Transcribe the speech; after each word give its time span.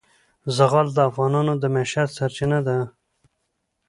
زغال 0.55 0.87
د 0.95 0.99
افغانانو 1.09 1.53
د 1.61 1.63
معیشت 1.75 2.09
سرچینه 2.17 2.59
ده. 2.67 2.77